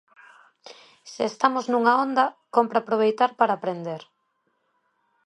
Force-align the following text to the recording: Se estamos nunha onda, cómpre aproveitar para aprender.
Se 1.13 1.23
estamos 1.31 1.65
nunha 1.67 1.93
onda, 2.05 2.25
cómpre 2.55 2.77
aproveitar 2.79 3.31
para 3.39 3.55
aprender. 3.59 4.01